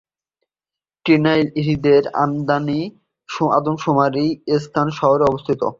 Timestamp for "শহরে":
4.99-5.23